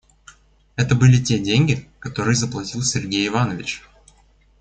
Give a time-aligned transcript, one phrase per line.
[0.77, 3.83] Это были те деньги, которые заплатил Сергей Иванович.